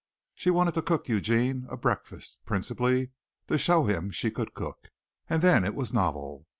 She 0.33 0.49
wanted 0.49 0.73
to 0.73 0.81
cook 0.81 1.07
Eugene 1.07 1.67
a 1.69 1.77
breakfast 1.77 2.39
principally 2.43 3.11
to 3.47 3.59
show 3.59 3.83
him 3.83 4.09
she 4.09 4.31
could 4.31 4.55
cook 4.55 4.89
and 5.29 5.43
then 5.43 5.63
it 5.63 5.75
was 5.75 5.93
novel. 5.93 6.47